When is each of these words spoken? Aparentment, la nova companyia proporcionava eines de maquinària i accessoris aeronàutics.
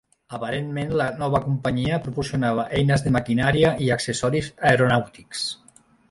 Aparentment, 0.35 0.93
la 1.01 1.05
nova 1.17 1.41
companyia 1.43 1.99
proporcionava 2.07 2.65
eines 2.79 3.05
de 3.07 3.11
maquinària 3.17 3.73
i 3.89 3.91
accessoris 3.97 4.49
aeronàutics. 4.71 5.45